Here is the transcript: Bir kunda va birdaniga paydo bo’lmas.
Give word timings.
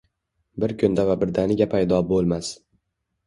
Bir 0.63 0.71
kunda 0.83 1.03
va 1.09 1.17
birdaniga 1.25 1.67
paydo 1.75 1.99
bo’lmas. 2.13 2.49